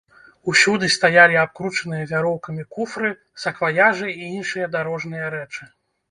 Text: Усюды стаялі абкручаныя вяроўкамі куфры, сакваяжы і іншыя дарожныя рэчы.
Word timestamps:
Усюды 0.51 0.87
стаялі 0.93 1.35
абкручаныя 1.41 2.07
вяроўкамі 2.11 2.63
куфры, 2.77 3.11
сакваяжы 3.43 4.09
і 4.13 4.23
іншыя 4.37 4.71
дарожныя 4.77 5.29
рэчы. 5.35 5.69